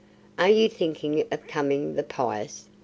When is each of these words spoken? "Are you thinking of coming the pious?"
"Are 0.39 0.49
you 0.49 0.67
thinking 0.67 1.25
of 1.31 1.45
coming 1.45 1.93
the 1.93 2.01
pious?" 2.01 2.67